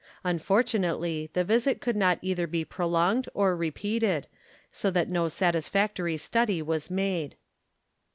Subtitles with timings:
[0.23, 4.27] Unfortunately, the visit could not either be prolonged or repeated,
[4.71, 7.35] so that no satisfactory study was made.